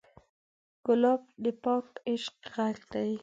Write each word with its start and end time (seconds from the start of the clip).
ګلاب 0.85 1.21
د 1.43 1.45
پاک 1.63 1.87
عشق 2.11 2.35
غږ 2.53 2.77
دی. 2.93 3.11